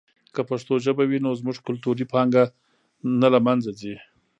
[0.33, 2.43] که پښتو ژبه وي نو زموږ کلتوري پانګه
[3.21, 3.95] نه له منځه ځي.